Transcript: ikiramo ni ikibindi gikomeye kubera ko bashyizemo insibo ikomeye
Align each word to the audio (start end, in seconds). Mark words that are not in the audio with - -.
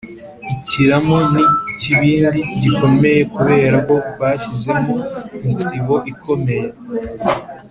ikiramo 0.53 1.17
ni 1.33 1.43
ikibindi 1.71 2.39
gikomeye 2.61 3.21
kubera 3.35 3.77
ko 3.87 3.95
bashyizemo 4.19 4.95
insibo 5.49 5.95
ikomeye 6.11 6.69